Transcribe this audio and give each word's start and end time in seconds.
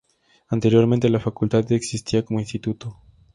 Anteriormente, 0.49 1.09
la 1.11 1.19
facultad 1.19 1.71
existía 1.73 2.25
como 2.25 2.39
instituto. 2.39 2.97